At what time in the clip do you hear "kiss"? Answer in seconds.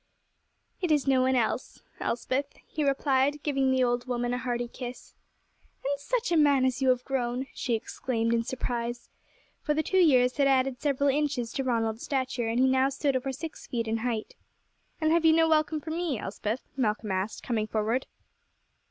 4.67-5.13